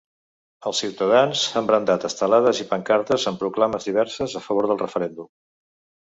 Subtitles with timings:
[0.69, 5.29] Els ciutadans han brandat estelades i pancartes amb proclames diverses a favor del referèndum.